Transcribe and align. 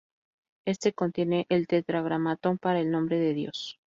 Este 0.65 0.93
contiene 0.93 1.45
el 1.49 1.67
tetragrámaton 1.67 2.57
para 2.57 2.79
el 2.79 2.89
nombre 2.89 3.19
de 3.19 3.35
Dios. 3.35 3.77